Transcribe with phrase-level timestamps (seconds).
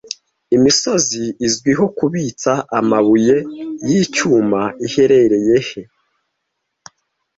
[0.55, 3.37] Imisozi izwiho kubitsa amabuye
[3.89, 5.81] y'icyuma iherereye he